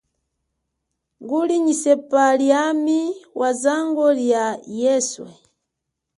[1.21, 2.99] Nguli nyi sepa liami
[3.39, 4.45] wazango lia
[4.79, 5.29] yeswe.